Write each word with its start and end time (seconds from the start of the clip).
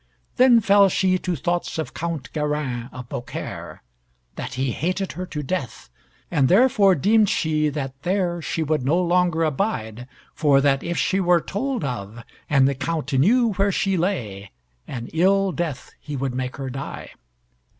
Then 0.37 0.61
fell 0.61 0.89
she 0.89 1.19
to 1.19 1.35
thoughts 1.35 1.77
of 1.77 1.93
Count 1.93 2.33
Garin 2.33 2.89
of 2.91 3.07
Beaucaire, 3.07 3.83
that 4.35 4.55
he 4.55 4.71
hated 4.71 5.11
her 5.11 5.27
to 5.27 5.43
death; 5.43 5.91
and 6.31 6.47
therefore 6.47 6.95
deemed 6.95 7.29
she 7.29 7.69
that 7.69 8.01
there 8.01 8.41
she 8.41 8.63
would 8.63 8.83
no 8.83 8.99
longer 8.99 9.43
abide, 9.43 10.07
for 10.33 10.59
that, 10.59 10.81
if 10.81 10.97
she 10.97 11.19
were 11.19 11.39
told 11.39 11.83
of, 11.83 12.23
and 12.49 12.67
the 12.67 12.73
Count 12.73 13.13
knew 13.13 13.53
where 13.53 13.71
she 13.71 13.95
lay, 13.95 14.49
an 14.87 15.07
ill 15.13 15.51
death 15.51 15.91
he 15.99 16.15
would 16.15 16.33
make 16.33 16.55
her 16.55 16.71
die. 16.71 17.11